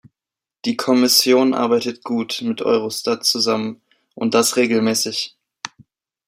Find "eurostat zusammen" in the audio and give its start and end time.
2.63-3.83